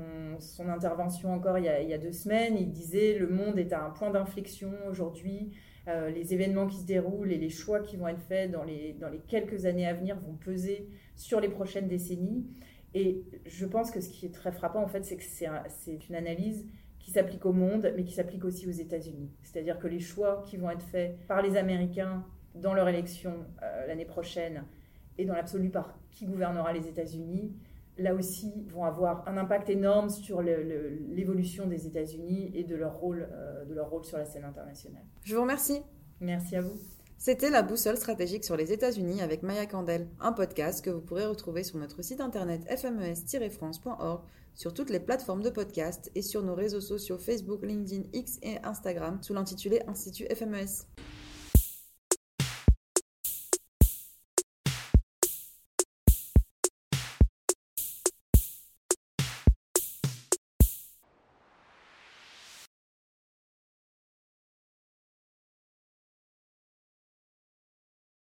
intervention 0.68 1.34
encore 1.34 1.58
il 1.58 1.66
y, 1.66 1.94
a, 1.94 1.98
deux 1.98 2.12
semaines. 2.12 2.58
Il 2.58 2.72
disait 2.72 3.18
le 3.18 3.28
monde 3.28 3.58
est 3.58 3.74
à 3.74 3.84
un 3.84 3.90
point 3.90 4.12
d'inflexion 4.12 4.72
aujourd'hui. 4.90 5.51
Euh, 5.88 6.10
les 6.12 6.34
événements 6.34 6.68
qui 6.68 6.78
se 6.78 6.86
déroulent 6.86 7.32
et 7.32 7.38
les 7.38 7.50
choix 7.50 7.80
qui 7.80 7.98
vont 7.98 8.08
être 8.08 8.22
faits 8.22 8.51
dans 8.51 8.63
les, 8.63 8.94
dans 8.94 9.10
les 9.10 9.20
quelques 9.20 9.66
années 9.66 9.88
à 9.88 9.94
venir 9.94 10.16
vont 10.20 10.36
peser 10.36 10.88
sur 11.16 11.40
les 11.40 11.50
prochaines 11.50 11.88
décennies. 11.88 12.46
Et 12.94 13.24
je 13.46 13.66
pense 13.66 13.90
que 13.90 14.00
ce 14.00 14.10
qui 14.10 14.25
est 14.25 14.34
très 14.34 14.51
frappant, 14.51 14.84
en 14.84 14.88
fait, 14.88 15.04
c'est 15.06 15.18
que 15.18 15.24
c'est 15.24 16.10
une 16.10 16.16
analyse 16.16 16.68
qui 17.00 17.12
s'applique 17.12 17.46
au 17.46 17.54
monde, 17.54 17.92
mais 17.96 18.04
qui 18.04 18.13
s'applique 18.13 18.46
aussi 18.46 18.68
aux 18.68 18.72
États-Unis. 18.72 19.32
C'est-à-dire 19.44 19.80
que 19.80 19.88
les 19.88 20.00
choix 20.00 20.44
qui 20.46 20.58
vont 20.58 20.70
être 20.70 20.84
faits 20.84 21.18
par 21.28 21.42
les 21.42 21.58
Américains 21.58 22.24
dans 22.55 22.74
leur 22.74 22.88
élection 22.88 23.46
euh, 23.63 23.88
l'année 23.88 24.05
prochaine 24.05 24.63
et 25.17 25.25
dans 25.25 25.34
l'absolu 25.34 25.70
par 25.70 25.98
qui 26.12 26.25
gouvernera 26.25 26.74
les 26.74 26.88
États-Unis, 26.88 27.53
là 27.98 28.13
aussi 28.13 28.65
vont 28.67 28.84
avoir 28.84 29.27
un 29.27 29.38
impact 29.38 29.70
énorme 29.70 30.10
sur 30.10 30.41
l'évolution 30.41 31.67
des 31.67 31.88
États-Unis 31.88 32.51
et 32.53 32.63
de 32.63 32.75
leur, 32.75 32.98
rôle, 32.98 33.27
euh, 33.31 33.65
de 33.65 33.74
leur 33.74 33.89
rôle 33.89 34.05
sur 34.05 34.17
la 34.17 34.25
scène 34.25 34.46
internationale. 34.46 35.03
Je 35.24 35.36
vous 35.36 35.41
remercie. 35.41 35.81
Merci 36.20 36.55
à 36.55 36.62
vous. 36.62 36.75
C'était 37.17 37.51
la 37.51 37.62
boussole 37.62 37.98
stratégique 37.98 38.43
sur 38.43 38.58
les 38.58 38.74
États-Unis 38.74 39.22
avec 39.22 39.43
Maya 39.43 39.67
Candel, 39.67 40.08
un 40.20 40.34
podcast 40.34 40.84
que 40.84 40.89
vous 40.89 41.01
pourrez 41.01 41.25
retrouver 41.25 41.63
sur 41.63 41.77
notre 41.77 42.01
site 42.01 42.20
internet 42.20 42.63
fmes-france.org, 42.67 44.22
sur 44.55 44.74
toutes 44.74 44.89
les 44.89 45.00
plateformes 45.00 45.43
de 45.43 45.51
podcast 45.51 46.12
et 46.15 46.24
sur 46.24 46.41
nos 46.41 46.55
réseaux 46.55 46.81
sociaux 46.81 47.20
Facebook, 47.20 47.63
LinkedIn, 47.63 48.10
X 48.13 48.39
et 48.41 48.58
Instagram 48.63 49.20
sous 49.22 49.36
l'intitulé 49.36 49.81
Institut 49.88 50.25
FMES. 50.34 50.88